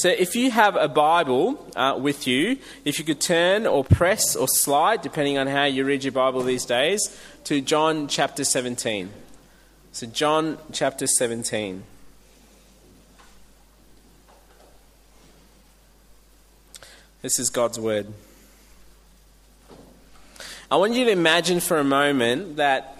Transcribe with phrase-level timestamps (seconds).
[0.00, 2.56] So if you have a Bible uh, with you,
[2.86, 6.42] if you could turn or press or slide, depending on how you read your Bible
[6.42, 9.10] these days, to John chapter 17.
[9.92, 11.82] So, John chapter 17.
[17.20, 18.06] This is God's word.
[20.70, 22.96] I want you to imagine for a moment that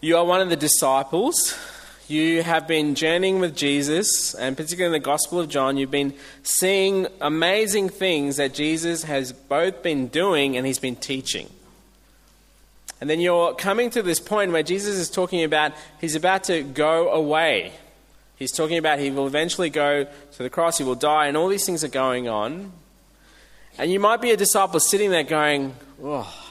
[0.00, 1.58] you are one of the disciples.
[2.06, 6.12] You have been journeying with Jesus, and particularly in the Gospel of John, you've been
[6.42, 11.48] seeing amazing things that Jesus has both been doing and he's been teaching.
[13.00, 16.62] And then you're coming to this point where Jesus is talking about he's about to
[16.62, 17.72] go away.
[18.36, 21.48] He's talking about he will eventually go to the cross, he will die, and all
[21.48, 22.70] these things are going on.
[23.78, 26.50] And you might be a disciple sitting there going, Oh,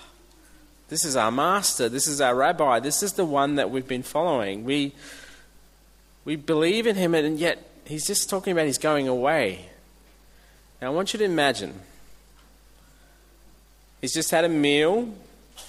[0.89, 4.01] this is our master, this is our rabbi, this is the one that we've been
[4.01, 4.63] following.
[4.63, 4.93] We,
[6.25, 9.69] we believe in him, and yet he's just talking about he's going away.
[10.81, 11.73] Now, I want you to imagine
[14.01, 15.13] he's just had a meal,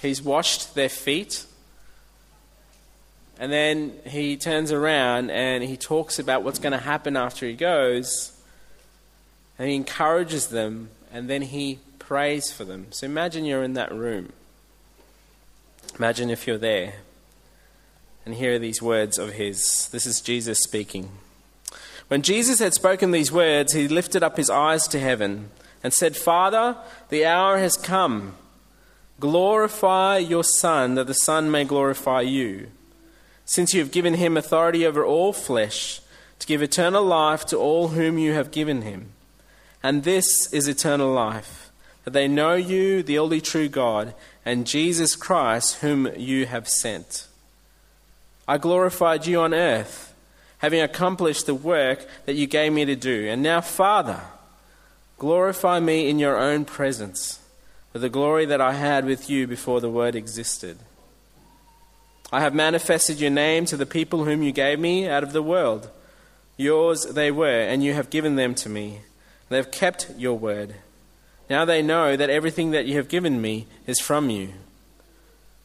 [0.01, 1.45] he's washed their feet,
[3.39, 7.53] and then he turns around and he talks about what's going to happen after he
[7.53, 8.31] goes,
[9.59, 12.87] and he encourages them and then he prays for them.
[12.91, 14.33] So imagine you're in that room.
[15.97, 16.95] Imagine if you're there
[18.25, 19.87] and here are these words of his.
[19.89, 21.09] This is Jesus speaking.
[22.07, 25.49] When Jesus had spoken these words, he lifted up his eyes to heaven
[25.83, 26.77] and said, Father,
[27.09, 28.35] the hour has come.
[29.19, 32.67] Glorify your Son, that the Son may glorify you,
[33.45, 36.01] since you have given him authority over all flesh,
[36.39, 39.11] to give eternal life to all whom you have given him.
[39.81, 41.71] And this is eternal life,
[42.03, 47.27] that they know you, the only true God, and Jesus Christ, whom you have sent.
[48.47, 50.13] I glorified you on earth,
[50.59, 53.27] having accomplished the work that you gave me to do.
[53.27, 54.21] And now, Father,
[55.17, 57.39] glorify me in your own presence,
[57.93, 60.77] with the glory that I had with you before the Word existed.
[62.31, 65.43] I have manifested your name to the people whom you gave me out of the
[65.43, 65.89] world.
[66.57, 68.99] Yours they were, and you have given them to me
[69.49, 70.75] they have kept your word.
[71.49, 74.53] Now they know that everything that you have given me is from you.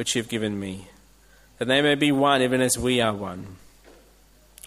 [0.00, 0.88] which you have given me,
[1.58, 3.56] that they may be one, even as we are one.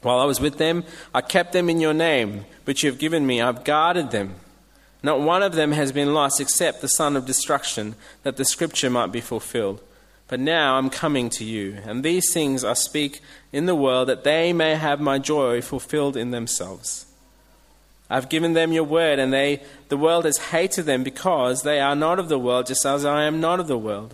[0.03, 3.25] While I was with them, I kept them in your name, which you have given
[3.25, 3.41] me.
[3.41, 4.35] I've guarded them.
[5.01, 8.91] Not one of them has been lost except the son of destruction, that the scripture
[8.91, 9.81] might be fulfilled.
[10.27, 13.19] But now I'm coming to you, and these things I speak
[13.51, 17.07] in the world, that they may have my joy fulfilled in themselves.
[18.07, 21.95] I've given them your word, and they, the world has hated them because they are
[21.95, 24.13] not of the world, just as I am not of the world.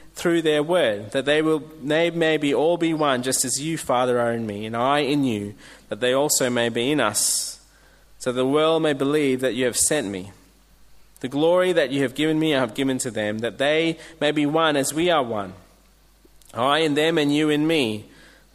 [0.13, 3.77] through their word, that they, will, they may be all be one, just as you,
[3.77, 5.55] Father, are in me, and I in you,
[5.89, 7.59] that they also may be in us,
[8.19, 10.31] so the world may believe that you have sent me.
[11.21, 14.31] The glory that you have given me, I have given to them, that they may
[14.31, 15.53] be one as we are one.
[16.53, 18.05] I in them and you in me,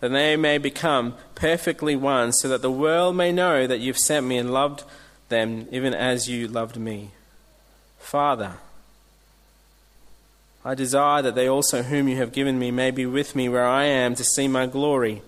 [0.01, 4.27] that they may become perfectly one, so that the world may know that you've sent
[4.27, 4.85] me and loved
[5.29, 7.11] them even as you loved me.
[7.99, 8.55] Father,
[10.67, 13.65] I desire that they also, whom you have given me, may be with me where
[13.65, 15.23] I am to see my glory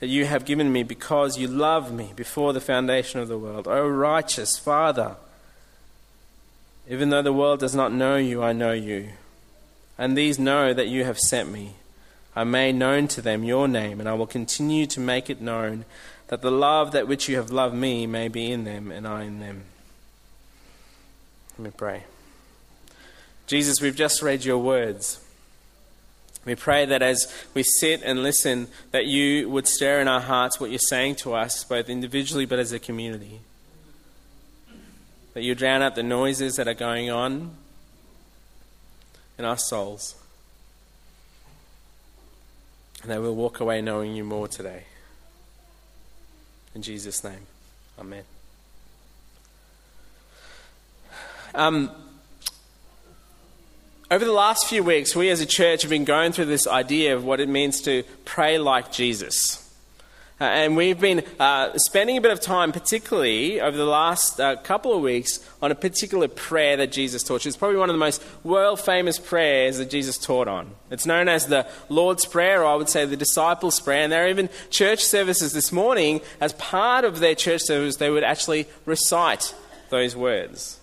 [0.00, 3.66] that you have given me because you loved me before the foundation of the world.
[3.66, 5.16] O righteous Father,
[6.90, 9.12] even though the world does not know you, I know you.
[9.96, 11.76] And these know that you have sent me.
[12.36, 15.86] I made known to them your name, and I will continue to make it known
[16.26, 19.24] that the love that which you have loved me may be in them and I
[19.24, 19.62] in them.
[21.56, 22.04] Let me pray.
[23.52, 25.22] Jesus, we've just read your words.
[26.46, 30.58] We pray that as we sit and listen, that you would stir in our hearts
[30.58, 33.40] what you're saying to us, both individually but as a community.
[35.34, 37.50] That you drown out the noises that are going on
[39.36, 40.14] in our souls.
[43.02, 44.84] And that we'll walk away knowing you more today.
[46.74, 47.46] In Jesus' name,
[47.98, 48.24] Amen.
[51.54, 51.90] Um,
[54.12, 57.16] over the last few weeks, we as a church have been going through this idea
[57.16, 59.58] of what it means to pray like Jesus.
[60.38, 64.54] Uh, and we've been uh, spending a bit of time, particularly over the last uh,
[64.56, 67.46] couple of weeks, on a particular prayer that Jesus taught.
[67.46, 70.72] It's probably one of the most world famous prayers that Jesus taught on.
[70.90, 74.02] It's known as the Lord's Prayer, or I would say the Disciples' Prayer.
[74.02, 78.10] And there are even church services this morning, as part of their church service, they
[78.10, 79.54] would actually recite
[79.88, 80.80] those words.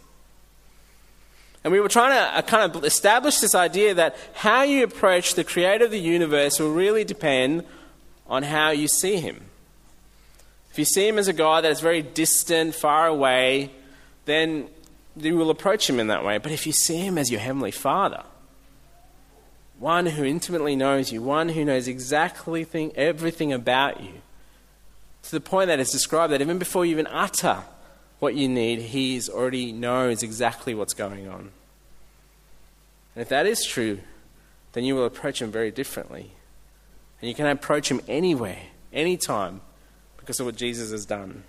[1.63, 5.35] And we were trying to uh, kind of establish this idea that how you approach
[5.35, 7.65] the creator of the universe will really depend
[8.27, 9.41] on how you see him.
[10.71, 13.71] If you see him as a God that is very distant, far away,
[14.25, 14.67] then
[15.17, 16.37] you will approach him in that way.
[16.37, 18.23] But if you see him as your heavenly Father,
[19.79, 24.21] one who intimately knows you, one who knows exactly thing, everything about you,
[25.23, 27.63] to the point that it's described that even before you even utter
[28.19, 31.51] what you need, he already knows exactly what's going on.
[33.15, 33.99] And if that is true,
[34.73, 36.31] then you will approach him very differently.
[37.21, 38.61] And you can approach him anywhere,
[38.93, 39.61] anytime,
[40.17, 41.43] because of what Jesus has done.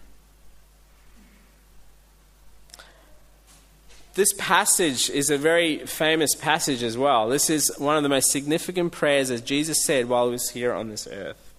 [4.15, 7.29] This passage is a very famous passage as well.
[7.29, 10.73] This is one of the most significant prayers that Jesus said while he was here
[10.73, 11.50] on this earth.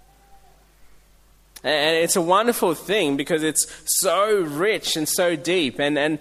[1.63, 5.79] And it's a wonderful thing because it's so rich and so deep.
[5.79, 6.17] And, and,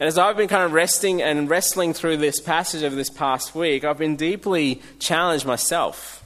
[0.00, 3.54] and as I've been kind of resting and wrestling through this passage over this past
[3.54, 6.24] week, I've been deeply challenged myself.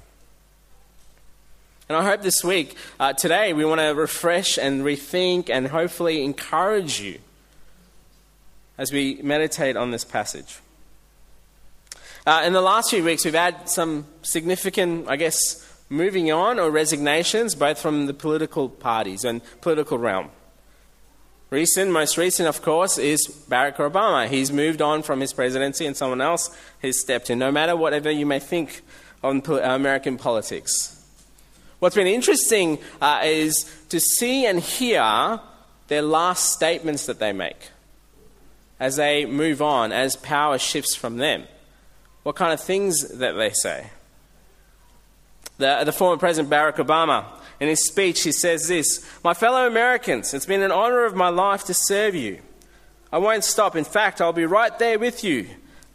[1.89, 6.25] And I hope this week, uh, today, we want to refresh and rethink and hopefully
[6.25, 7.19] encourage you
[8.79, 10.61] as we meditate on this passage.
[12.27, 16.71] Uh, in the last few weeks, we've had some significant, I guess, moving on or
[16.71, 20.31] resignations, both from the political parties and political realm.
[21.51, 24.27] Recent, most recent, of course, is Barack Obama.
[24.27, 26.51] He's moved on from his presidency and someone else
[26.83, 28.83] has stepped in, no matter whatever you may think
[29.23, 31.01] on American politics.
[31.79, 35.39] What's been interesting uh, is to see and hear
[35.89, 37.71] their last statements that they make
[38.81, 41.45] as they move on, as power shifts from them.
[42.23, 43.91] What kind of things that they say.
[45.59, 47.27] The, the former President Barack Obama,
[47.61, 51.29] in his speech, he says this My fellow Americans, it's been an honor of my
[51.29, 52.41] life to serve you.
[53.13, 53.77] I won't stop.
[53.77, 55.47] In fact, I'll be right there with you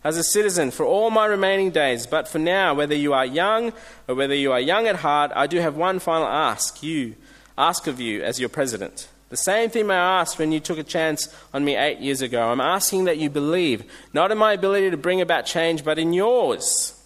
[0.04, 2.08] as a citizen for all my remaining days.
[2.08, 3.74] But for now, whether you are young
[4.08, 7.16] or whether you are young at heart, I do have one final ask you,
[7.58, 9.10] ask of you as your president.
[9.30, 12.50] The same thing I asked when you took a chance on me eight years ago.
[12.50, 13.84] I'm asking that you believe,
[14.14, 16.99] not in my ability to bring about change, but in yours.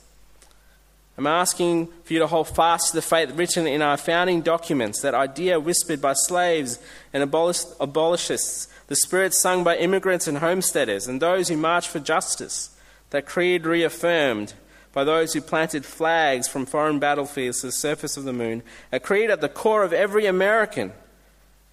[1.17, 5.01] I'm asking for you to hold fast to the faith written in our founding documents,
[5.01, 6.79] that idea whispered by slaves
[7.13, 12.75] and abolitionists, the spirit sung by immigrants and homesteaders, and those who march for justice
[13.11, 14.53] that creed reaffirmed
[14.91, 18.99] by those who planted flags from foreign battlefields to the surface of the moon, a
[18.99, 20.91] creed at the core of every American.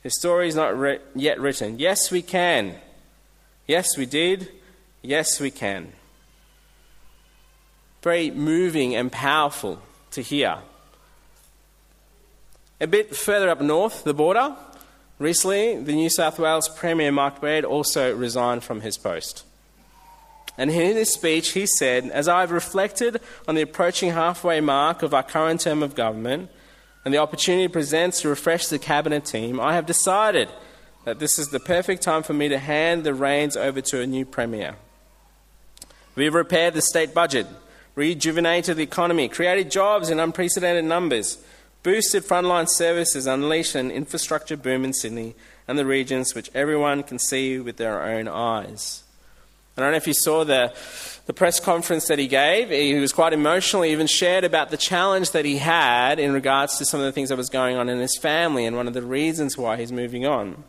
[0.03, 1.79] His story is not re- yet written.
[1.79, 2.77] Yes, we can.
[3.67, 4.49] Yes, we did.
[5.03, 5.93] Yes, we can.
[8.03, 9.81] Very moving and powerful
[10.13, 10.59] to hear.
[12.81, 14.57] A bit further up north, the border,
[15.19, 19.45] recently the New South Wales Premier Mike Baird also resigned from his post.
[20.57, 25.15] And in his speech, he said, As I've reflected on the approaching halfway mark of
[25.15, 26.51] our current term of government
[27.05, 30.49] and the opportunity presents to refresh the cabinet team, I have decided
[31.05, 34.07] that this is the perfect time for me to hand the reins over to a
[34.07, 34.77] new premier.
[36.15, 37.47] We've repaired the state budget,
[37.95, 41.39] rejuvenated the economy, created jobs in unprecedented numbers,
[41.83, 45.35] boosted frontline services, unleashed an infrastructure boom in Sydney
[45.67, 49.05] and the regions which everyone can see with their own eyes.
[49.77, 50.75] I don't know if you saw the,
[51.25, 52.69] the press conference that he gave.
[52.69, 53.83] He was quite emotional.
[53.83, 57.13] He even shared about the challenge that he had in regards to some of the
[57.13, 59.91] things that was going on in his family and one of the reasons why he's
[59.91, 60.65] moving on.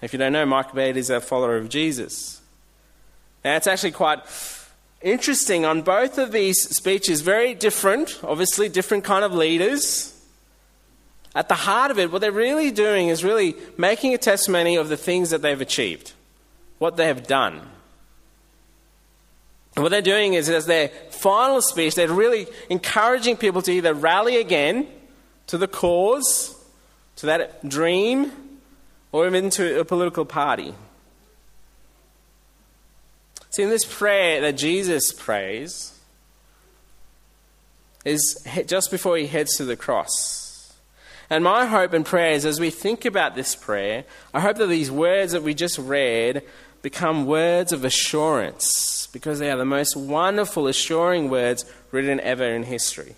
[0.00, 2.40] If you don't know, Mike Baird is a follower of Jesus.
[3.44, 4.26] Now, it's actually quite
[5.02, 10.12] interesting on both of these speeches, very different, obviously, different kind of leaders.
[11.34, 14.88] At the heart of it, what they're really doing is really making a testimony of
[14.88, 16.12] the things that they've achieved,
[16.78, 17.60] what they have done.
[19.74, 23.92] And what they're doing is, as their final speech, they're really encouraging people to either
[23.92, 24.88] rally again
[25.48, 26.54] to the cause,
[27.16, 28.32] to that dream,
[29.12, 30.74] or even to a political party.
[33.56, 35.98] See, in this prayer that Jesus prays,
[38.04, 40.74] is just before he heads to the cross.
[41.30, 44.66] And my hope and prayer is as we think about this prayer, I hope that
[44.66, 46.42] these words that we just read
[46.82, 52.64] become words of assurance because they are the most wonderful, assuring words written ever in
[52.64, 53.16] history.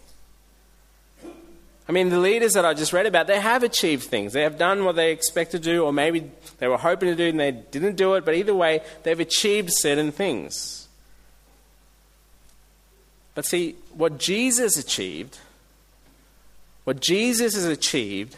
[1.89, 4.35] I mean, the leaders that I just read about, they have achieved things.
[4.35, 7.29] They have done what they expect to do, or maybe they were hoping to do
[7.29, 10.87] and they didn't do it, but either way, they've achieved certain things.
[13.35, 15.39] But see, what Jesus achieved,
[16.85, 18.37] what Jesus has achieved,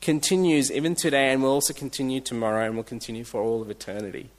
[0.00, 4.30] continues even today and will also continue tomorrow and will continue for all of eternity.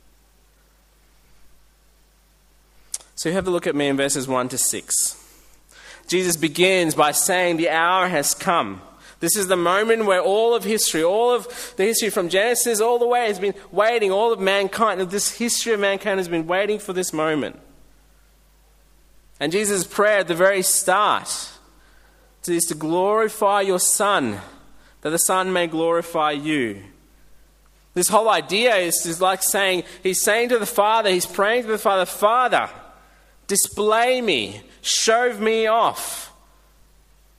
[3.16, 5.27] So you have a look at me in verses 1 to 6.
[6.08, 8.82] Jesus begins by saying, The hour has come.
[9.20, 13.00] This is the moment where all of history, all of the history from Genesis all
[13.00, 16.78] the way has been waiting, all of mankind, this history of mankind has been waiting
[16.78, 17.60] for this moment.
[19.40, 21.52] And Jesus' prayer at the very start
[22.48, 24.40] is to glorify your Son,
[25.02, 26.82] that the Son may glorify you.
[27.94, 31.70] This whole idea is, is like saying, He's saying to the Father, He's praying to
[31.70, 32.70] the Father, Father,
[33.48, 36.34] display me, show me off,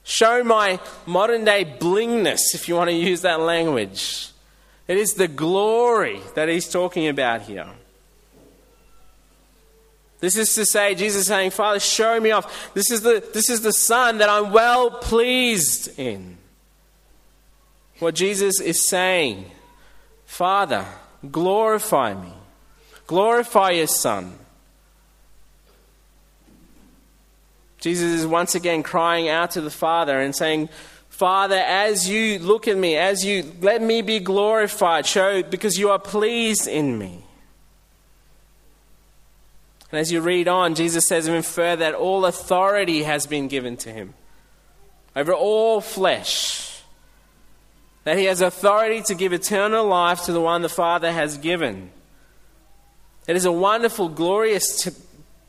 [0.03, 4.31] show my modern day blingness, if you want to use that language.
[4.87, 7.67] It is the glory that He's talking about here.
[10.19, 12.73] This is to say, Jesus saying, Father, show me off.
[12.73, 16.37] This is the, this is the Son that I'm well pleased in.
[17.99, 19.45] What Jesus is saying,
[20.25, 20.85] Father,
[21.29, 22.33] glorify me.
[23.07, 24.37] Glorify your Son.
[27.79, 30.69] Jesus is once again crying out to the Father and saying,
[31.09, 35.89] Father, as you look at me, as you let me be glorified, show because you
[35.89, 37.23] are pleased in me.
[39.91, 43.75] And as you read on, Jesus says even further that all authority has been given
[43.77, 44.13] to him
[45.15, 46.81] over all flesh.
[48.03, 51.91] That he has authority to give eternal life to the one the Father has given.
[53.27, 54.91] It is a wonderful, glorious t-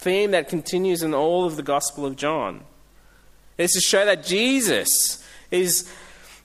[0.00, 2.62] theme that continues in all of the Gospel of John.
[3.58, 5.90] It is to show that Jesus is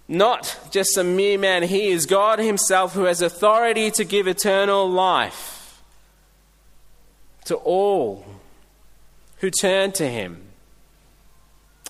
[0.08, 4.90] not just a mere man, he is God Himself who has authority to give eternal
[4.90, 5.82] life
[7.46, 8.26] to all
[9.38, 10.42] who turn to him.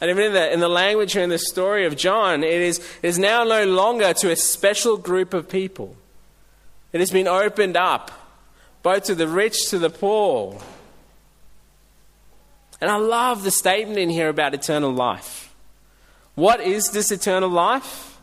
[0.01, 2.79] And even in the, in the language here in the story of John, it is,
[3.01, 5.95] it is now no longer to a special group of people.
[6.91, 8.11] It has been opened up,
[8.83, 10.61] both to the rich, to the poor.
[12.85, 15.51] And I love the statement in here about eternal life.
[16.35, 18.19] What is this eternal life?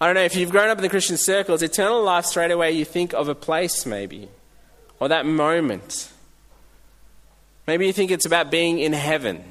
[0.00, 2.72] I don't know, if you've grown up in the Christian circles, eternal life, straight away
[2.72, 4.30] you think of a place maybe,
[4.98, 6.10] or that moment.
[7.66, 9.44] Maybe you think it's about being in heaven.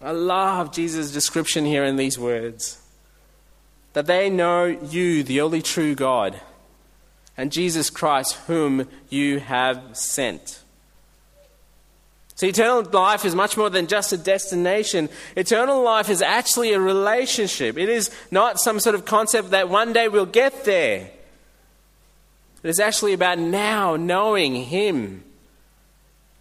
[0.00, 2.80] I love Jesus' description here in these words
[3.94, 6.40] that they know you, the only true God,
[7.36, 10.61] and Jesus Christ, whom you have sent.
[12.42, 15.08] So, eternal life is much more than just a destination.
[15.36, 17.78] Eternal life is actually a relationship.
[17.78, 21.08] It is not some sort of concept that one day we'll get there.
[22.64, 25.22] It is actually about now knowing Him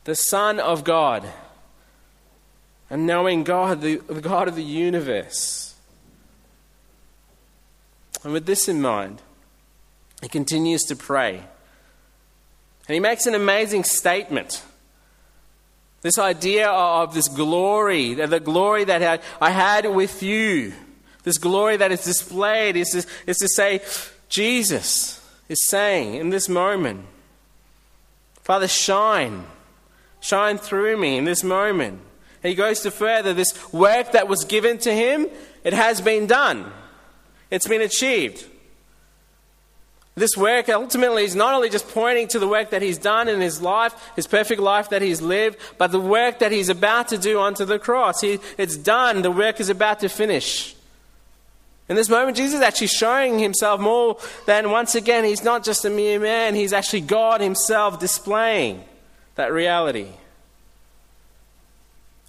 [0.06, 1.24] the Son of God,
[2.90, 5.76] and knowing God, the, God of the universe.
[8.24, 9.22] And with this in mind,
[10.24, 11.44] he continues to pray.
[12.88, 14.64] And he makes an amazing statement.
[16.02, 20.74] This idea of this glory, the glory that I had with you,
[21.24, 23.82] this glory that is displayed, is to, is to say,
[24.28, 27.06] Jesus is saying in this moment,
[28.42, 29.46] Father, shine
[30.22, 32.00] shine through me in this moment.
[32.44, 35.28] And he goes to further this work that was given to him,
[35.64, 36.72] it has been done,
[37.50, 38.46] it's been achieved.
[40.16, 43.40] This work ultimately is not only just pointing to the work that he's done in
[43.40, 47.18] his life, his perfect life that he's lived, but the work that he's about to
[47.18, 48.20] do onto the cross.
[48.20, 50.76] He, it's done, the work is about to finish.
[51.88, 55.86] In this moment, Jesus is actually showing himself more than once again, he's not just
[55.86, 58.84] a mere man, he's actually God himself displaying
[59.36, 60.08] that reality.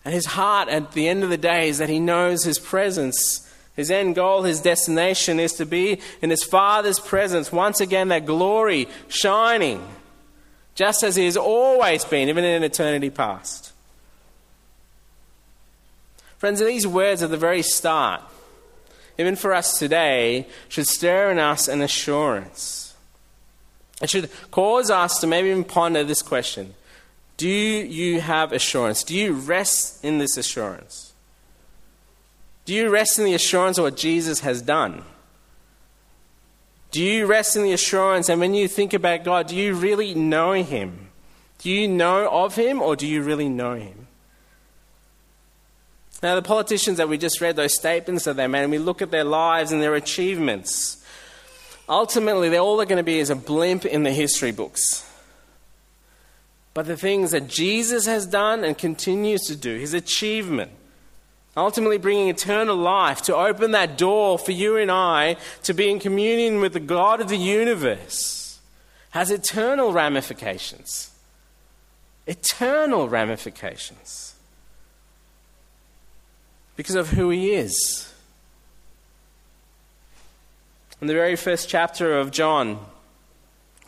[0.05, 3.49] And his heart at the end of the day is that he knows his presence.
[3.75, 8.26] His end goal, his destination is to be in his Father's presence, once again, that
[8.26, 9.87] glory shining,
[10.75, 13.73] just as he has always been, even in eternity past.
[16.37, 18.21] Friends, these words at the very start,
[19.17, 22.95] even for us today, should stir in us an assurance.
[24.02, 26.75] It should cause us to maybe even ponder this question
[27.38, 29.02] do you have assurance?
[29.02, 31.12] Do you rest in this assurance?
[32.64, 35.04] Do you rest in the assurance of what Jesus has done?
[36.92, 40.14] Do you rest in the assurance, and when you think about God, do you really
[40.14, 41.09] know Him?
[41.59, 44.07] Do you know of Him, or do you really know Him?
[46.23, 49.11] Now, the politicians that we just read, those statements they made, and we look at
[49.11, 51.04] their lives and their achievements,
[51.88, 55.09] ultimately, they're all they're going to be is a blimp in the history books.
[56.75, 60.73] But the things that Jesus has done and continues to do, his achievement,
[61.57, 65.99] ultimately bringing eternal life to open that door for you and I to be in
[65.99, 68.61] communion with the God of the universe,
[69.11, 71.11] has eternal ramifications.
[72.27, 74.35] Eternal ramifications.
[76.77, 78.13] Because of who he is.
[81.01, 82.79] In the very first chapter of John,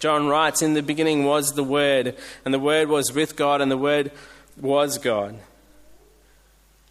[0.00, 3.70] John writes, In the beginning was the Word, and the Word was with God, and
[3.70, 4.10] the Word
[4.60, 5.38] was God.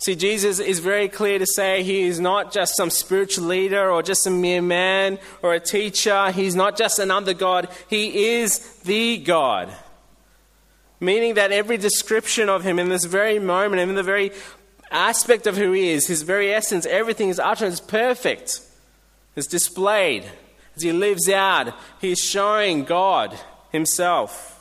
[0.03, 4.03] See, Jesus is very clear to say he is not just some spiritual leader or
[4.03, 6.29] just a mere man or a teacher.
[6.31, 7.69] He's not just another God.
[7.89, 9.73] He is the God.
[10.99, 14.33] Meaning that every description of him in this very moment, in the very
[14.91, 18.59] aspect of who he is, his very essence, everything is uttered is perfect,
[19.37, 20.25] is displayed.
[20.75, 23.39] As he lives out, he is showing God
[23.71, 24.52] himself.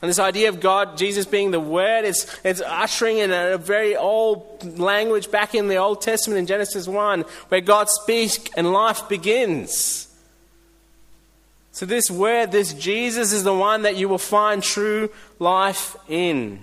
[0.00, 3.58] And this idea of God, Jesus being the Word, it's, it's ushering in a, a
[3.58, 8.72] very old language back in the Old Testament in Genesis 1, where God speaks and
[8.72, 10.06] life begins.
[11.72, 16.60] So, this Word, this Jesus, is the one that you will find true life in.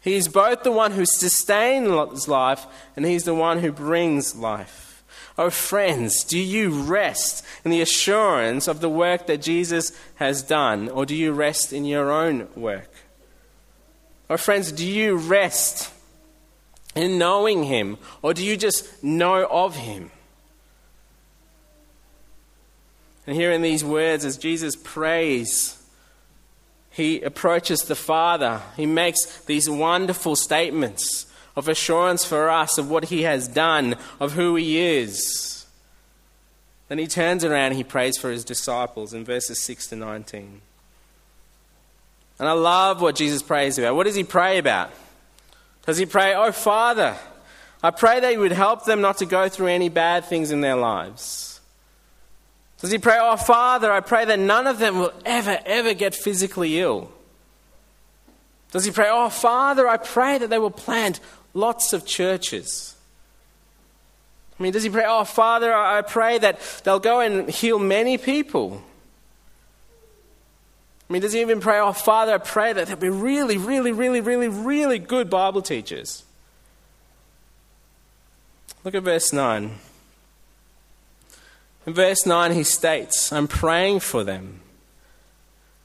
[0.00, 4.87] He is both the one who sustains life and He's the one who brings life.
[5.38, 10.88] Oh, friends, do you rest in the assurance of the work that Jesus has done,
[10.88, 12.90] or do you rest in your own work?
[14.28, 15.92] Oh, friends, do you rest
[16.96, 20.10] in knowing Him, or do you just know of Him?
[23.24, 25.78] And here in these words, as Jesus prays,
[26.90, 28.60] he approaches the Father.
[28.76, 31.26] He makes these wonderful statements
[31.58, 35.66] of assurance for us of what he has done, of who he is.
[36.86, 40.60] Then he turns around and he prays for his disciples in verses 6 to 19.
[42.38, 43.96] And I love what Jesus prays about.
[43.96, 44.92] What does he pray about?
[45.84, 47.16] Does he pray, Oh, Father,
[47.82, 50.60] I pray that you would help them not to go through any bad things in
[50.60, 51.60] their lives?
[52.80, 56.14] Does he pray, Oh, Father, I pray that none of them will ever, ever get
[56.14, 57.10] physically ill?
[58.70, 61.20] Does he pray, Oh, Father, I pray that they will plant
[61.58, 62.94] lots of churches.
[64.58, 68.18] I mean, does he pray, Oh, Father, I pray that they'll go and heal many
[68.18, 68.82] people?
[71.08, 73.92] I mean, does he even pray, Oh, Father, I pray that there'll be really, really,
[73.92, 76.24] really, really, really good Bible teachers?
[78.84, 79.78] Look at verse 9.
[81.86, 84.60] In verse 9, he states, I'm praying for them.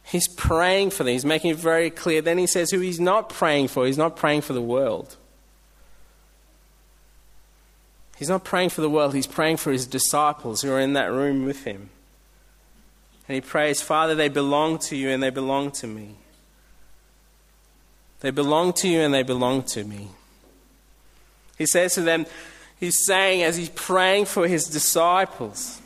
[0.03, 1.13] He's praying for them.
[1.13, 2.21] He's making it very clear.
[2.21, 3.85] Then he says who he's not praying for.
[3.85, 5.15] He's not praying for the world.
[8.17, 11.11] He's not praying for the world, he's praying for his disciples who are in that
[11.11, 11.89] room with him.
[13.27, 16.15] And he prays, Father, they belong to you and they belong to me.
[18.19, 20.09] They belong to you and they belong to me.
[21.57, 22.25] He says to them,
[22.79, 25.81] he's saying as he's praying for his disciples,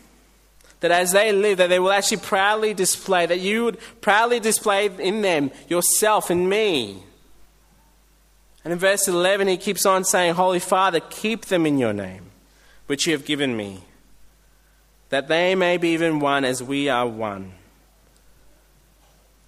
[0.79, 4.85] that as they live, that they will actually proudly display, that you would proudly display
[4.99, 7.03] in them yourself and me.
[8.67, 12.31] And in verse 11, he keeps on saying, Holy Father, keep them in your name,
[12.87, 13.79] which you have given me,
[15.07, 17.53] that they may be even one as we are one.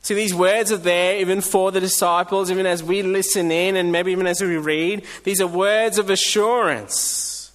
[0.03, 3.91] See, these words are there even for the disciples, even as we listen in and
[3.91, 5.05] maybe even as we read.
[5.25, 7.51] These are words of assurance.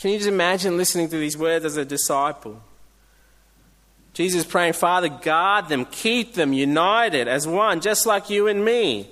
[0.00, 2.60] Can you just imagine listening to these words as a disciple?
[4.14, 9.10] Jesus praying, Father, guard them, keep them united as one, just like you and me.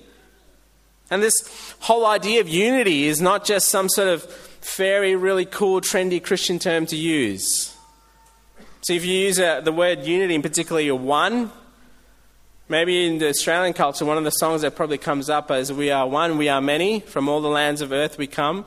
[1.12, 5.82] And this whole idea of unity is not just some sort of fairy, really cool,
[5.82, 7.76] trendy Christian term to use.
[8.80, 11.52] So if you use uh, the word unity, in particular, you're one.
[12.66, 15.90] Maybe in the Australian culture, one of the songs that probably comes up is We
[15.90, 18.64] are one, we are many, from all the lands of earth we come.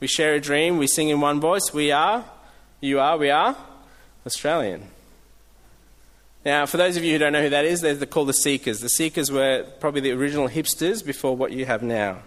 [0.00, 1.72] We share a dream, we sing in one voice.
[1.72, 2.24] We are,
[2.80, 3.56] you are, we are
[4.26, 4.95] Australian.
[6.46, 8.78] Now, for those of you who don't know who that is, they're called the Seekers.
[8.78, 12.18] The Seekers were probably the original hipsters before what you have now.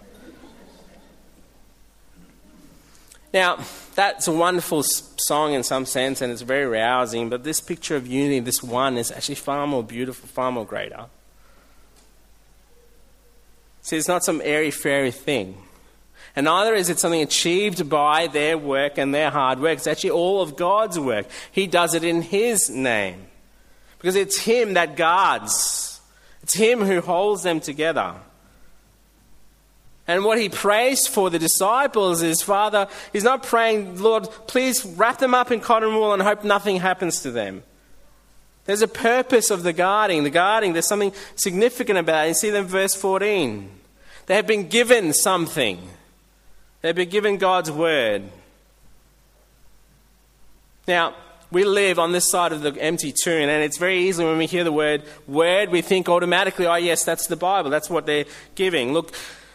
[3.32, 7.96] Now, that's a wonderful song in some sense, and it's very rousing, but this picture
[7.96, 11.06] of unity, this one, is actually far more beautiful, far more greater.
[13.80, 15.56] See, it's not some airy fairy thing.
[16.36, 19.78] And neither is it something achieved by their work and their hard work.
[19.78, 21.24] It's actually all of God's work.
[21.50, 23.28] He does it in His name.
[24.00, 26.00] Because it's Him that guards,
[26.42, 28.14] it's Him who holds them together.
[30.10, 35.18] And what he prays for the disciples is, Father, he's not praying, Lord, please wrap
[35.18, 37.62] them up in cotton wool and hope nothing happens to them.
[38.64, 40.24] There's a purpose of the guarding.
[40.24, 42.28] The guarding, there's something significant about it.
[42.28, 43.70] You see them verse 14.
[44.26, 45.78] They have been given something.
[46.82, 48.24] They've been given God's word.
[50.88, 51.14] Now,
[51.50, 54.46] we live on this side of the empty tomb, and it's very easy when we
[54.46, 57.70] hear the word word, we think automatically, oh, yes, that's the Bible.
[57.70, 58.92] That's what they're giving.
[58.92, 59.12] Look,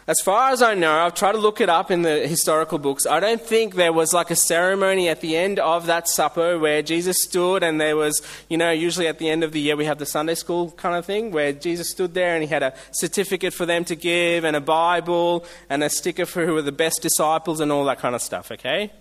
[0.08, 3.06] as far as I know, I've tried to look it up in the historical books.
[3.06, 6.80] I don't think there was like a ceremony at the end of that supper where
[6.80, 9.84] Jesus stood and there was, you know, usually at the end of the year we
[9.86, 12.72] have the Sunday school kind of thing where Jesus stood there and he had a
[12.92, 16.70] certificate for them to give and a Bible and a sticker for who were the
[16.70, 18.92] best disciples and all that kind of stuff, okay?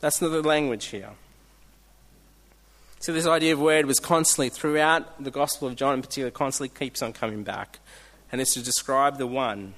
[0.00, 1.12] That's not the language here.
[2.98, 6.76] So, this idea of word was constantly, throughout the Gospel of John in particular, constantly
[6.76, 7.78] keeps on coming back.
[8.32, 9.74] And it's to describe the one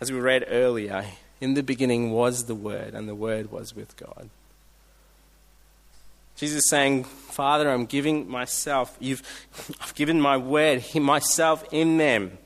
[0.00, 1.04] as we read earlier,
[1.40, 4.30] in the beginning was the Word, and the Word was with God.
[6.36, 9.22] Jesus is saying, Father, I'm giving myself, you've,
[9.80, 12.38] I've given my word, myself in them.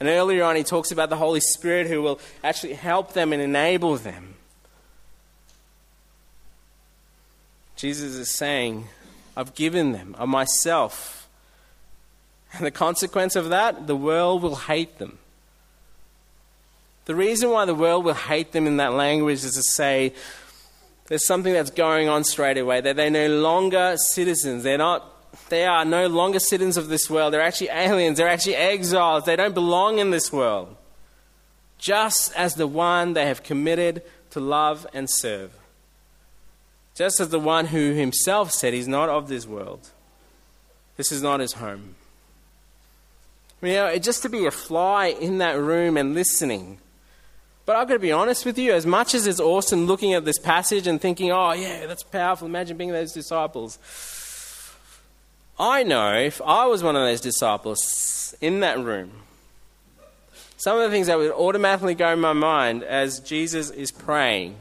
[0.00, 3.40] And earlier on, he talks about the Holy Spirit who will actually help them and
[3.40, 4.34] enable them.
[7.76, 8.88] Jesus is saying,
[9.36, 11.28] I've given them of myself.
[12.52, 15.18] And the consequence of that, the world will hate them.
[17.06, 20.14] The reason why the world will hate them in that language is to say
[21.08, 24.62] there's something that's going on straight away, that they're no longer citizens.
[24.62, 25.04] They're not,
[25.50, 27.34] they are no longer citizens of this world.
[27.34, 28.18] They're actually aliens.
[28.18, 29.24] They're actually exiles.
[29.24, 30.74] They don't belong in this world.
[31.78, 35.50] Just as the one they have committed to love and serve.
[36.94, 39.90] Just as the one who himself said he's not of this world.
[40.96, 41.96] This is not his home.
[43.60, 46.78] You know, just to be a fly in that room and listening
[47.66, 50.24] but I've got to be honest with you, as much as it's awesome looking at
[50.24, 53.78] this passage and thinking, oh, yeah, that's powerful, imagine being those disciples.
[55.58, 59.12] I know if I was one of those disciples in that room,
[60.58, 64.56] some of the things that would automatically go in my mind as Jesus is praying,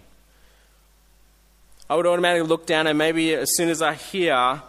[1.89, 4.61] I would automatically look down and maybe as soon as I hear,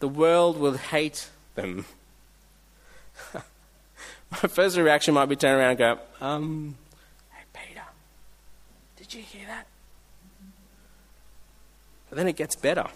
[0.00, 1.84] the world will hate them.
[3.34, 6.76] my first reaction might be turn around and go, um,
[7.30, 7.82] hey, Peter,
[8.96, 9.66] did you hear that?
[12.08, 12.86] But then it gets better.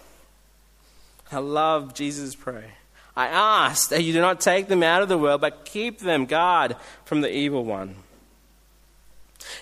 [1.31, 2.71] I love Jesus' prayer.
[3.15, 6.25] I ask that you do not take them out of the world, but keep them,
[6.25, 7.95] God, from the evil one.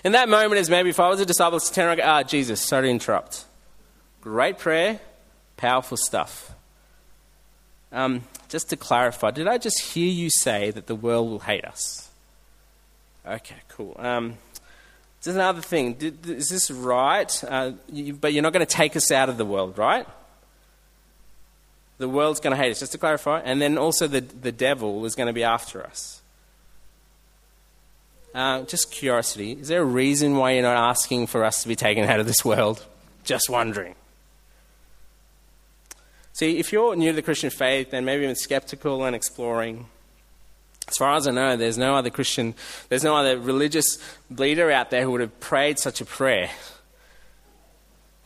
[0.04, 2.60] In that moment, as maybe if I was a disciple, to turn around ah, Jesus,
[2.60, 3.46] sorry to interrupt.
[4.20, 5.00] Great prayer,
[5.56, 6.52] powerful stuff.
[7.92, 11.64] Um, just to clarify, did I just hear you say that the world will hate
[11.64, 12.10] us?
[13.26, 13.94] Okay, cool.
[13.98, 14.36] Um,
[15.20, 15.96] this is another thing.
[16.26, 17.44] Is this right?
[17.44, 20.06] Uh, you, but you're not going to take us out of the world, right?
[21.98, 23.40] The world's going to hate us, just to clarify.
[23.40, 26.22] And then also the, the devil is going to be after us.
[28.34, 29.52] Uh, just curiosity.
[29.52, 32.26] Is there a reason why you're not asking for us to be taken out of
[32.26, 32.86] this world?
[33.24, 33.94] Just wondering.
[36.38, 39.86] See, if you're new to the Christian faith and maybe even skeptical and exploring,
[40.86, 42.54] as far as I know, there's no other Christian,
[42.88, 43.98] there's no other religious
[44.30, 46.48] leader out there who would have prayed such a prayer.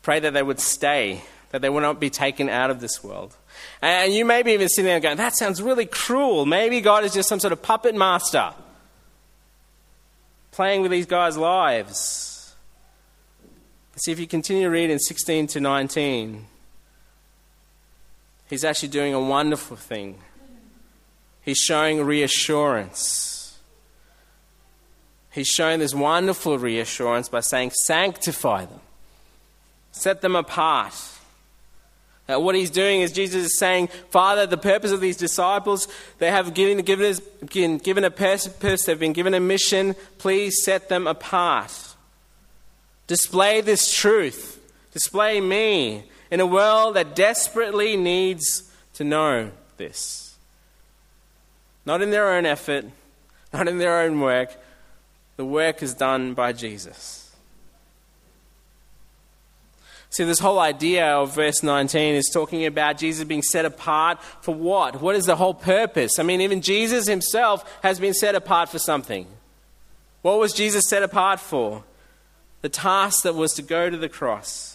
[0.03, 1.23] Pray that they would stay,
[1.53, 3.35] that they would not be taken out of this world.
[3.81, 6.45] And you may be even sitting there going, that sounds really cruel.
[6.45, 8.53] Maybe God is just some sort of puppet master
[10.51, 12.55] playing with these guys' lives.
[13.97, 16.49] See, if you continue to read in 16 to 19,
[18.53, 20.19] he's actually doing a wonderful thing.
[21.41, 23.59] He's showing reassurance.
[25.31, 28.81] He's showing this wonderful reassurance by saying, Sanctify them,
[29.91, 30.93] set them apart.
[32.29, 35.89] Now, what he's doing is Jesus is saying, Father, the purpose of these disciples,
[36.19, 39.97] they have given, given, given a purpose, they've been given a mission.
[40.19, 41.73] Please set them apart.
[43.07, 44.61] Display this truth.
[44.93, 50.39] Display me in a world that desperately needs to know this.
[51.85, 52.87] Not in their own effort,
[53.53, 54.57] not in their own work.
[55.37, 57.37] The work is done by Jesus.
[60.09, 64.55] See, this whole idea of verse 19 is talking about Jesus being set apart for
[64.55, 65.03] what?
[65.03, 66.19] What is the whole purpose?
[66.19, 69.27] I mean, even Jesus himself has been set apart for something.
[70.23, 71.85] What was Jesus set apart for?
[72.63, 74.72] The task that was to go to the cross.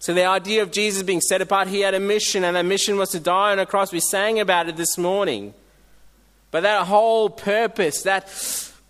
[0.00, 2.96] So, the idea of Jesus being set apart, he had a mission, and that mission
[2.96, 3.92] was to die on a cross.
[3.92, 5.54] We sang about it this morning.
[6.50, 8.28] But that whole purpose, that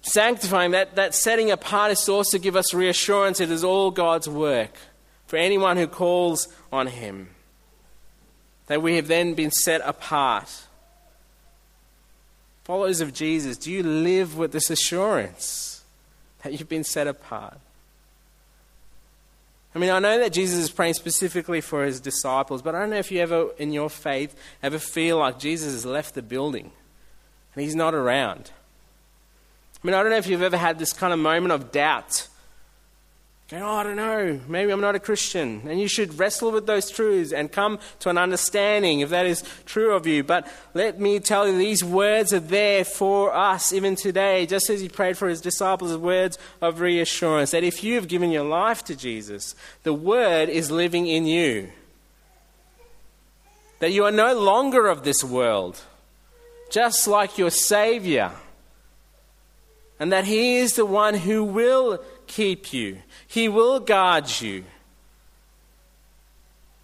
[0.03, 4.29] sanctifying, that, that setting apart, is to also give us reassurance it is all God's
[4.29, 4.77] work
[5.27, 7.31] for anyone who calls on him.
[8.66, 10.66] That we have then been set apart.
[12.64, 15.83] Followers of Jesus, do you live with this assurance
[16.42, 17.59] that you've been set apart?
[19.74, 22.90] I mean, I know that Jesus is praying specifically for his disciples, but I don't
[22.90, 26.72] know if you ever, in your faith, ever feel like Jesus has left the building
[27.54, 28.50] and he's not around.
[29.83, 32.28] I mean, I don't know if you've ever had this kind of moment of doubt
[33.51, 35.63] Oh, I don't know, maybe I'm not a Christian.
[35.67, 39.43] And you should wrestle with those truths and come to an understanding if that is
[39.65, 40.23] true of you.
[40.23, 44.83] But let me tell you, these words are there for us even today, just as
[44.83, 48.85] he prayed for his disciples, words of reassurance that if you have given your life
[48.85, 51.71] to Jesus, the word is living in you.
[53.79, 55.81] That you are no longer of this world,
[56.69, 58.33] just like your Savior.
[59.99, 64.64] And that he is the one who will keep you he will guard you.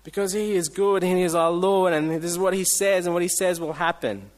[0.05, 3.07] Because He is good and He is our Lord, and this is what He says,
[3.07, 4.31] and what He says will happen.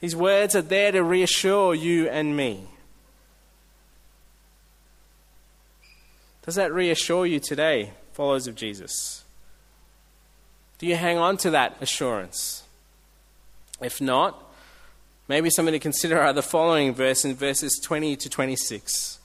[0.00, 2.68] His words are there to reassure you and me.
[6.46, 9.24] Does that reassure you today, followers of Jesus?
[10.78, 12.62] Do you hang on to that assurance?
[13.82, 14.42] If not,
[15.28, 19.19] maybe something to consider are the following verse in verses 20 to 26.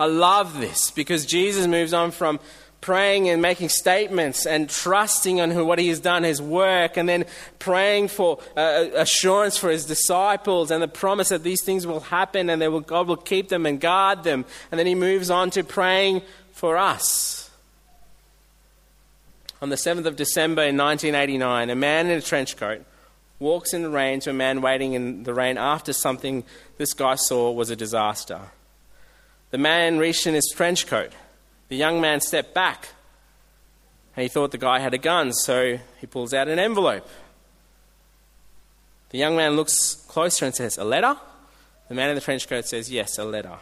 [0.00, 2.40] I love this because Jesus moves on from
[2.80, 7.06] praying and making statements and trusting on who, what he has done, his work, and
[7.06, 7.26] then
[7.58, 12.48] praying for uh, assurance for his disciples and the promise that these things will happen
[12.48, 14.46] and will, God will keep them and guard them.
[14.70, 17.50] And then he moves on to praying for us.
[19.60, 22.86] On the 7th of December in 1989, a man in a trench coat
[23.38, 26.42] walks in the rain to a man waiting in the rain after something
[26.78, 28.40] this guy saw was a disaster.
[29.50, 31.12] The man reached in his trench coat.
[31.68, 32.88] The young man stepped back
[34.16, 37.08] and he thought the guy had a gun, so he pulls out an envelope.
[39.10, 41.16] The young man looks closer and says, A letter?
[41.88, 43.58] The man in the trench coat says, Yes, a letter.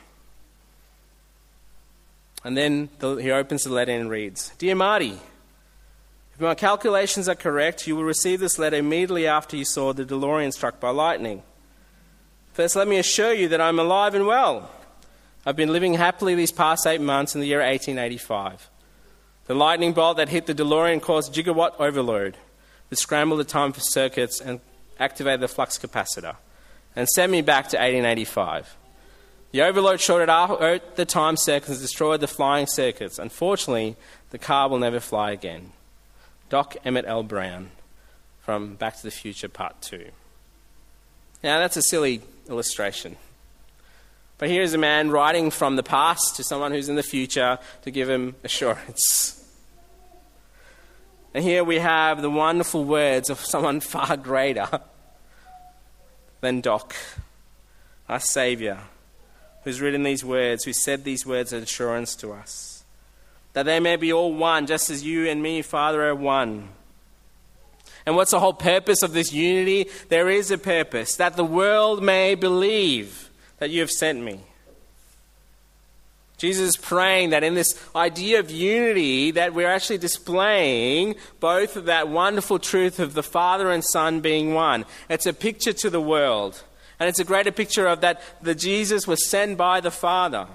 [2.45, 5.19] And then the, he opens the letter and reads Dear Marty,
[6.35, 10.05] if my calculations are correct, you will receive this letter immediately after you saw the
[10.05, 11.43] DeLorean struck by lightning.
[12.53, 14.71] First, let me assure you that I'm alive and well.
[15.49, 18.69] I've been living happily these past eight months in the year 1885.
[19.47, 22.37] The lightning bolt that hit the DeLorean caused gigawatt overload,
[22.91, 24.61] which scrambled the time for circuits and
[25.01, 26.37] activated the flux capacitor,
[26.95, 28.77] and sent me back to 1885.
[29.53, 33.19] The overload shorted out the time circuits and destroyed the flying circuits.
[33.19, 33.97] Unfortunately,
[34.29, 35.73] the car will never fly again.
[36.51, 37.23] Doc Emmett L.
[37.23, 37.71] Brown
[38.43, 40.11] from Back to the Future Part 2.
[41.43, 43.17] Now, that's a silly illustration.
[44.39, 47.59] But here is a man writing from the past to someone who's in the future
[47.83, 49.35] to give him assurance.
[51.35, 54.69] And here we have the wonderful words of someone far greater
[56.41, 56.95] than Doc,
[58.09, 58.79] our Saviour,
[59.65, 62.85] who's written these words, who said these words of assurance to us.
[63.55, 66.69] That they may be all one, just as you and me, Father, are one.
[68.07, 69.91] And what's the whole purpose of this unity?
[70.09, 73.28] There is a purpose that the world may believe
[73.59, 74.41] that you have sent me.
[76.39, 81.87] Jesus is praying that in this idea of unity that we're actually displaying both of
[81.87, 84.85] that wonderful truth of the Father and Son being one.
[85.09, 86.63] It's a picture to the world.
[87.01, 90.47] And it's a greater picture of that the Jesus was sent by the Father.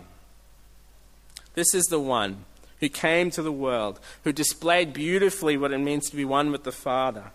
[1.53, 2.45] This is the one
[2.79, 6.63] who came to the world, who displayed beautifully what it means to be one with
[6.63, 7.31] the Father.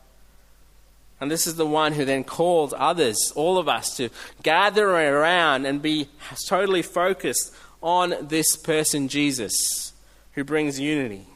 [1.20, 4.08] And this is the one who then calls others, all of us, to
[4.42, 6.08] gather around and be
[6.46, 7.52] totally focused
[7.82, 9.92] on this person, Jesus,
[10.32, 11.26] who brings unity.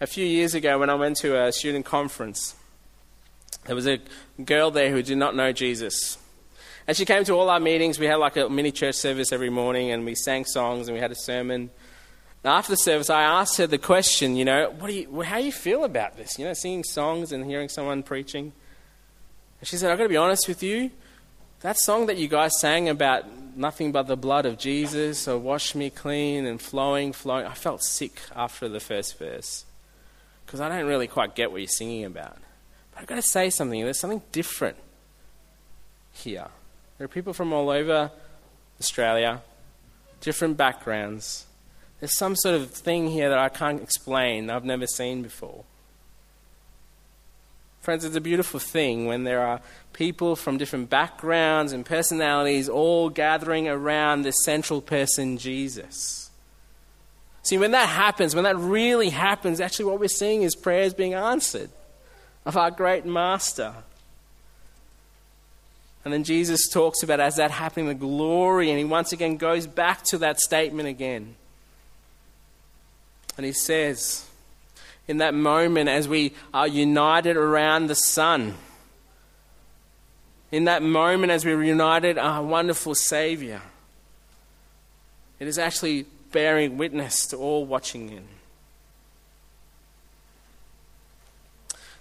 [0.00, 2.56] A few years ago, when I went to a student conference,
[3.66, 4.00] there was a
[4.44, 6.18] girl there who did not know Jesus.
[6.88, 7.98] And she came to all our meetings.
[7.98, 11.00] We had like a mini church service every morning, and we sang songs and we
[11.00, 11.70] had a sermon.
[12.42, 15.44] After the service, I asked her the question, you know, what do you, how do
[15.44, 16.38] you feel about this?
[16.38, 18.52] You know, singing songs and hearing someone preaching.
[19.60, 20.90] And she said, I've got to be honest with you.
[21.60, 25.74] That song that you guys sang about nothing but the blood of Jesus, or wash
[25.74, 29.66] me clean and flowing, flowing, I felt sick after the first verse.
[30.46, 32.38] Because I don't really quite get what you're singing about.
[32.92, 33.82] But I've got to say something.
[33.82, 34.78] There's something different
[36.14, 36.46] here.
[36.96, 38.10] There are people from all over
[38.80, 39.42] Australia,
[40.22, 41.44] different backgrounds.
[42.00, 45.64] There's some sort of thing here that I can't explain, I've never seen before.
[47.82, 49.60] Friends, it's a beautiful thing when there are
[49.92, 56.30] people from different backgrounds and personalities all gathering around this central person, Jesus.
[57.42, 61.14] See, when that happens, when that really happens, actually what we're seeing is prayers being
[61.14, 61.70] answered
[62.44, 63.74] of our great Master.
[66.04, 69.66] And then Jesus talks about as that happening, the glory, and he once again goes
[69.66, 71.36] back to that statement again.
[73.36, 74.26] And he says,
[75.08, 78.54] in that moment as we are united around the Son.
[80.52, 83.62] In that moment as we're united, our wonderful Savior.
[85.38, 88.24] It is actually bearing witness to all watching in.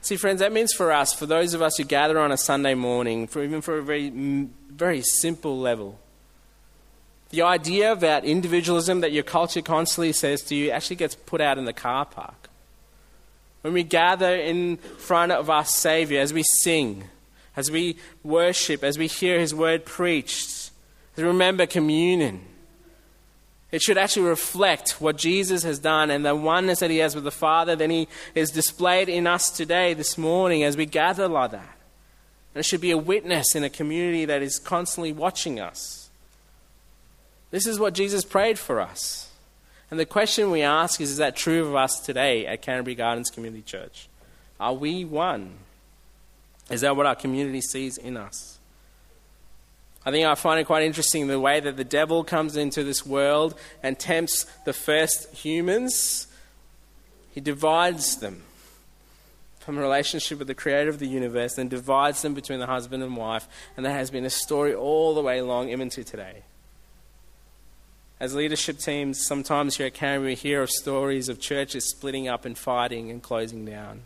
[0.01, 2.73] See, friends, that means for us, for those of us who gather on a Sunday
[2.73, 4.09] morning, for even for a very,
[4.69, 5.99] very simple level,
[7.29, 11.57] the idea about individualism that your culture constantly says to you actually gets put out
[11.57, 12.49] in the car park
[13.61, 17.03] when we gather in front of our Savior, as we sing,
[17.55, 20.71] as we worship, as we hear His word preached,
[21.15, 22.41] as we remember communion,
[23.71, 27.25] it should actually reflect what Jesus has done and the oneness that He has with
[27.25, 27.75] the Father.
[27.75, 31.77] Then He is displayed in us today, this morning, as we gather like that.
[32.55, 35.98] And it should be a witness in a community that is constantly watching us.
[37.51, 39.31] This is what Jesus prayed for us.
[39.91, 43.29] And the question we ask is Is that true of us today at Canterbury Gardens
[43.29, 44.07] Community Church?
[44.59, 45.51] Are we one?
[46.69, 48.59] Is that what our community sees in us?
[50.05, 53.05] I think I find it quite interesting the way that the devil comes into this
[53.05, 56.27] world and tempts the first humans.
[57.31, 58.43] He divides them
[59.59, 63.03] from a relationship with the creator of the universe and divides them between the husband
[63.03, 63.47] and wife.
[63.75, 66.43] And that has been a story all the way along, even to today.
[68.19, 72.43] As leadership teams, sometimes here at Canberra, we hear of stories of churches splitting up
[72.43, 74.01] and fighting and closing down.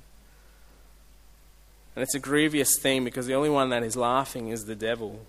[1.95, 5.25] And it's a grievous thing because the only one that is laughing is the devil.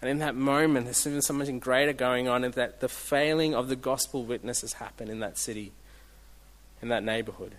[0.00, 3.68] And in that moment, there's even something greater going on, in that the failing of
[3.68, 5.72] the gospel witness has happened in that city,
[6.82, 7.52] in that neighborhood.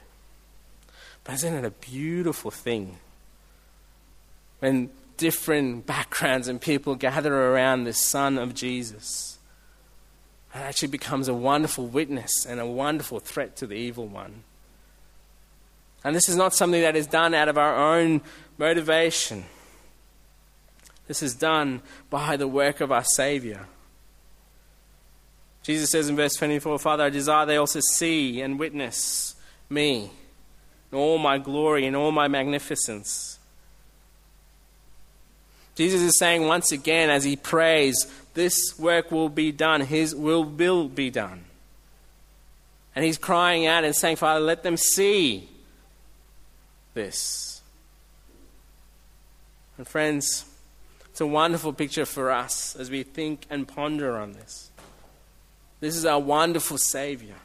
[1.23, 2.97] But isn't it a beautiful thing
[4.60, 9.38] when different backgrounds and people gather around the Son of Jesus?
[10.55, 14.43] It actually becomes a wonderful witness and a wonderful threat to the evil one.
[16.03, 18.21] And this is not something that is done out of our own
[18.57, 19.43] motivation.
[21.07, 23.67] This is done by the work of our Savior.
[25.61, 29.35] Jesus says in verse 24, Father, I desire they also see and witness
[29.69, 30.11] me
[30.91, 33.39] in all my glory and all my magnificence.
[35.75, 39.82] Jesus is saying once again as he prays, this work will be done.
[39.82, 41.45] His will will be done.
[42.95, 45.50] And he's crying out and saying, Father, let them see
[46.93, 47.62] this.
[49.78, 50.45] And friends,
[51.10, 54.69] it's a wonderful picture for us as we think and ponder on this.
[55.80, 57.36] This is our wonderful Savior.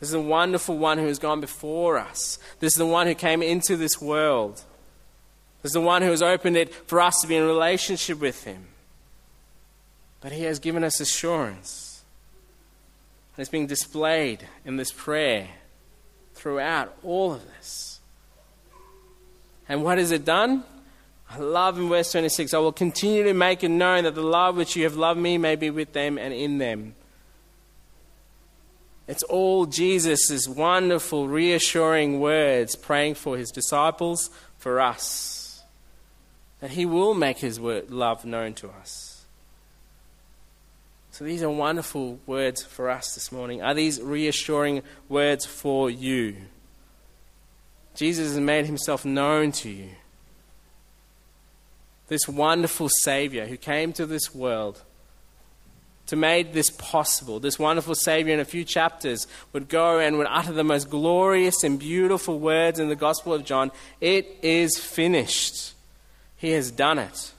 [0.00, 2.38] This is the wonderful one who has gone before us.
[2.60, 4.62] This is the one who came into this world.
[5.62, 8.44] This is the one who has opened it for us to be in relationship with
[8.44, 8.66] Him.
[10.24, 12.02] But He has given us assurance.
[13.36, 15.48] And it's being displayed in this prayer
[16.32, 18.00] throughout all of this.
[19.68, 20.64] And what has it done?
[21.28, 24.56] I love in verse 26 I will continue to make it known that the love
[24.56, 26.94] which you have loved me may be with them and in them.
[29.06, 35.62] It's all Jesus' wonderful, reassuring words praying for his disciples, for us,
[36.60, 39.13] that he will make his love known to us.
[41.14, 43.62] So these are wonderful words for us this morning.
[43.62, 46.34] Are these reassuring words for you?
[47.94, 49.90] Jesus has made himself known to you.
[52.08, 54.82] This wonderful Savior who came to this world
[56.08, 57.38] to make this possible.
[57.38, 61.62] This wonderful Savior in a few chapters would go and would utter the most glorious
[61.62, 65.74] and beautiful words in the Gospel of John It is finished.
[66.36, 67.33] He has done it.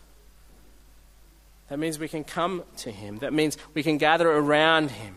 [1.70, 3.18] That means we can come to Him.
[3.20, 5.16] That means we can gather around Him.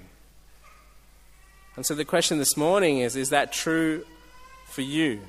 [1.77, 4.05] And so the question this morning is is that true
[4.67, 5.21] for you?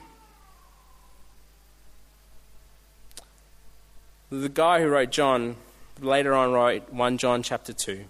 [4.32, 5.57] The guy who wrote John
[5.99, 8.05] later on wrote 1 John chapter 2.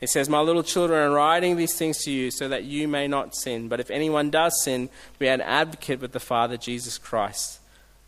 [0.00, 3.08] He says, My little children, I'm writing these things to you so that you may
[3.08, 3.68] not sin.
[3.68, 7.60] But if anyone does sin, we have an advocate with the Father, Jesus Christ,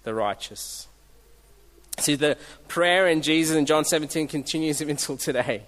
[0.03, 0.89] the righteous.
[2.01, 2.37] See, the
[2.69, 5.63] prayer in Jesus in John 17 continues until today.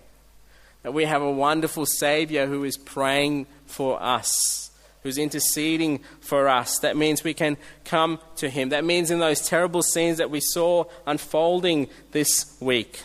[0.83, 4.71] That we have a wonderful Savior who is praying for us,
[5.03, 6.79] who's interceding for us.
[6.79, 8.71] That means we can come to Him.
[8.71, 13.03] That means in those terrible scenes that we saw unfolding this week,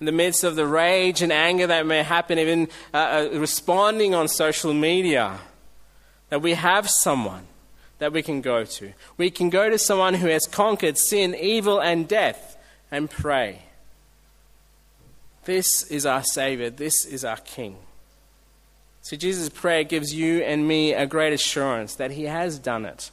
[0.00, 4.14] in the midst of the rage and anger that may happen, even uh, uh, responding
[4.14, 5.38] on social media,
[6.28, 7.46] that we have someone
[7.98, 8.92] that we can go to.
[9.16, 12.56] We can go to someone who has conquered sin, evil, and death
[12.90, 13.62] and pray.
[15.44, 16.70] This is our Savior.
[16.70, 17.76] This is our King.
[19.02, 23.10] So Jesus' prayer gives you and me a great assurance that He has done it.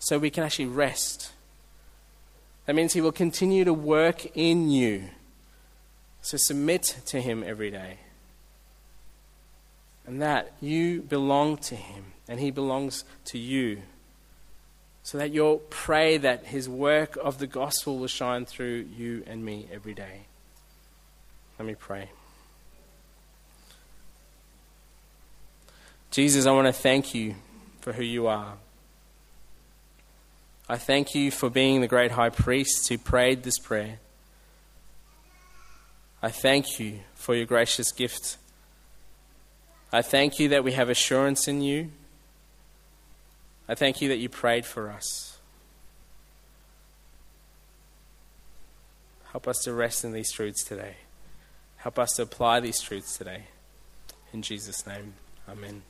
[0.00, 1.32] So we can actually rest.
[2.66, 5.04] That means He will continue to work in you.
[6.20, 7.98] So submit to Him every day.
[10.06, 13.82] And that you belong to Him and He belongs to you
[15.04, 19.44] so that you'll pray that his work of the gospel will shine through you and
[19.44, 20.22] me every day.
[21.58, 22.08] Let me pray.
[26.10, 27.34] Jesus, I want to thank you
[27.82, 28.54] for who you are.
[30.70, 33.98] I thank you for being the great high priest who prayed this prayer.
[36.22, 38.38] I thank you for your gracious gift.
[39.92, 41.90] I thank you that we have assurance in you
[43.68, 45.38] I thank you that you prayed for us.
[49.32, 50.96] Help us to rest in these truths today.
[51.78, 53.44] Help us to apply these truths today.
[54.32, 55.14] In Jesus' name,
[55.48, 55.82] amen.